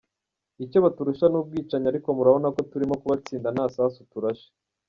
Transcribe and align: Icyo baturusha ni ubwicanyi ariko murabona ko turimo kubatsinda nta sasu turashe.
Icyo 0.63 0.77
baturusha 0.85 1.25
ni 1.29 1.37
ubwicanyi 1.41 1.87
ariko 1.91 2.07
murabona 2.17 2.47
ko 2.55 2.59
turimo 2.71 2.95
kubatsinda 3.01 3.47
nta 3.55 3.65
sasu 3.75 4.01
turashe. 4.11 4.47